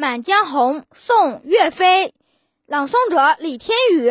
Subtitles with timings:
[0.00, 2.14] 满江红》宋·岳飞，
[2.64, 4.10] 朗诵者李天宇。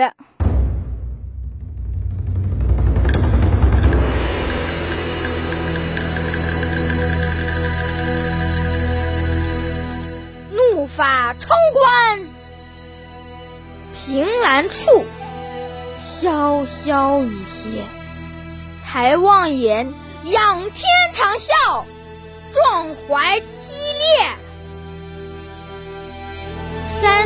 [10.52, 12.28] 怒发冲冠，
[13.92, 15.04] 凭栏处，
[15.98, 17.84] 潇潇雨歇。
[18.86, 19.92] 抬望眼，
[20.26, 21.84] 仰天长啸，
[22.54, 24.49] 壮怀激烈。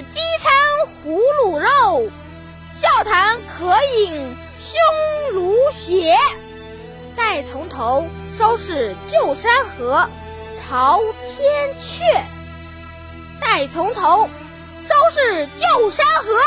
[0.00, 0.52] 饥餐
[1.02, 2.10] 胡虏肉，
[2.80, 6.14] 笑谈渴饮匈奴血。
[7.14, 8.06] 待从头，
[8.38, 10.08] 收拾旧山河，
[10.58, 12.00] 朝天阙。
[13.40, 14.28] 待从头，
[14.88, 16.38] 收拾旧山河，